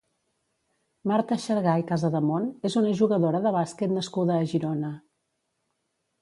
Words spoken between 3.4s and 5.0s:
de bàsquet nascuda a Girona.